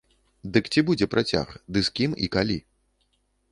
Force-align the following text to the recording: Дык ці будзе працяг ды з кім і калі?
Дык 0.55 0.69
ці 0.73 0.83
будзе 0.87 1.07
працяг 1.13 1.53
ды 1.77 1.85
з 1.89 1.95
кім 2.01 2.11
і 2.29 2.33
калі? 2.39 2.59